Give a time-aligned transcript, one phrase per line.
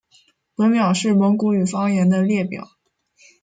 [0.55, 2.67] 本表是蒙古语方言的列表。